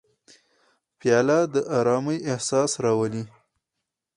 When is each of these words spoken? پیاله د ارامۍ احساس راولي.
پیاله 0.99 1.39
د 1.53 1.55
ارامۍ 1.79 2.17
احساس 2.31 2.71
راولي. 2.83 3.23